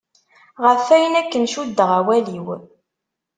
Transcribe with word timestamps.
Ɣef 0.65 0.85
ayen 0.95 1.19
aken 1.21 1.49
cuddeɣ 1.53 1.89
awal-iw. 1.99 2.47